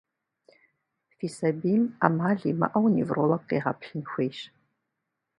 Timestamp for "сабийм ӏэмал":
1.37-2.39